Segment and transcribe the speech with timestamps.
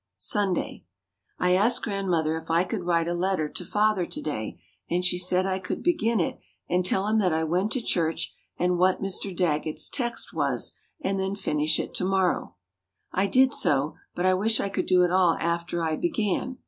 [0.17, 0.83] Sunday.
[1.37, 5.19] I asked Grandmother if I could write a letter to Father to day, and she
[5.19, 8.99] said I could begin it and tell him that I went to church and what
[9.03, 9.31] Mr.
[9.35, 12.55] Daggett's text was and then finish it to morrow.
[13.11, 16.57] I did so, but I wish I could do it all after I began.